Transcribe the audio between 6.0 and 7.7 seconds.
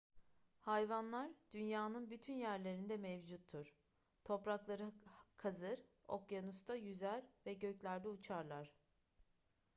okyanusta yüzer ve